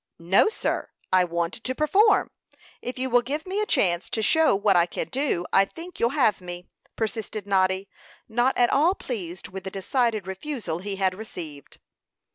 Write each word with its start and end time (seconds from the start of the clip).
"No, 0.17 0.49
sir; 0.49 0.89
I 1.13 1.23
want 1.25 1.53
to 1.63 1.75
perform. 1.75 2.31
If 2.81 2.97
you 2.97 3.07
will 3.11 3.21
give 3.21 3.45
me 3.45 3.61
a 3.61 3.67
chance 3.67 4.09
to 4.09 4.23
show 4.23 4.55
what 4.55 4.75
I 4.75 4.87
can 4.87 5.09
do, 5.09 5.45
I 5.53 5.63
think 5.63 5.99
you'll 5.99 6.09
have 6.09 6.41
me," 6.41 6.65
persisted 6.95 7.45
Noddy, 7.45 7.87
not 8.27 8.57
at 8.57 8.71
all 8.71 8.95
pleased 8.95 9.49
with 9.49 9.63
the 9.63 9.69
decided 9.69 10.25
refusal 10.25 10.79
he 10.79 10.95
had 10.95 11.13
received. 11.13 11.77